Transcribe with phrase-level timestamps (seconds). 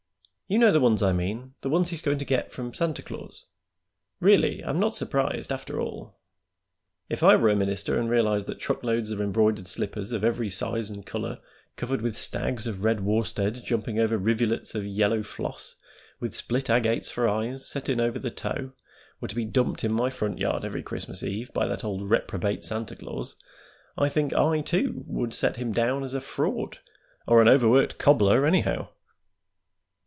[0.47, 3.45] "You know the ones I mean the ones he's going to get from Santa Claus.
[4.19, 6.19] Really, I'm not surprised, after all.
[7.07, 10.89] If I were a minister, and realized that truckloads of embroidered slippers of every size
[10.89, 11.39] and color,
[11.77, 15.77] covered with stags of red worsted jumping over rivulets of yellow floss,
[16.19, 18.73] with split agates for eyes set in over the toe,
[19.21, 22.65] were to be dumped in my front yard every Christmas Eve by that old reprobate,
[22.65, 23.37] Santa Claus,
[23.97, 26.79] I think I, too, would set him down as a fraud,
[27.25, 28.89] or an overworked cobbler, anyhow."